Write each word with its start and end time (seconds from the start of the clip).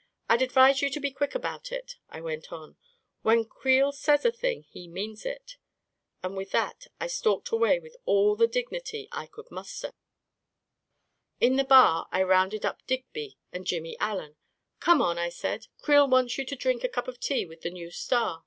"I'd 0.28 0.42
advise 0.42 0.82
you 0.82 0.90
to 0.90 0.98
be 0.98 1.12
quick 1.12 1.36
about 1.36 1.70
it," 1.70 1.94
I 2.08 2.20
went 2.20 2.52
on." 2.52 2.76
When 3.22 3.44
Creel 3.44 3.92
says 3.92 4.24
a 4.24 4.32
thing 4.32 4.64
he 4.64 4.88
means 4.88 5.24
it," 5.24 5.58
and 6.24 6.36
with 6.36 6.50
that 6.50 6.88
I 6.98 7.06
stalked 7.06 7.50
away 7.50 7.78
with 7.78 7.96
all 8.04 8.34
the 8.34 8.48
dignity 8.48 9.06
I 9.12 9.28
could 9.28 9.46
A 9.46 9.50
KING 9.50 9.52
IN 9.52 9.62
BABYLON 9.62 9.64
57 9.64 9.88
muster. 9.88 9.96
In 11.52 11.56
the 11.56 11.64
bar, 11.64 12.08
I 12.10 12.24
rounded 12.24 12.66
up 12.66 12.84
Digby 12.88 13.38
and 13.52 13.64
Jimmy 13.64 13.96
Allen. 14.00 14.32
44 14.80 14.80
Come 14.80 15.02
on," 15.02 15.18
I 15.18 15.28
said;" 15.28 15.68
Creel 15.82 16.08
wants 16.08 16.36
you 16.36 16.44
to 16.46 16.56
drink 16.56 16.82
a 16.82 16.88
cup 16.88 17.06
of 17.06 17.20
tea 17.20 17.46
with 17.46 17.60
the 17.62 17.70
new 17.70 17.92
star." 17.92 18.44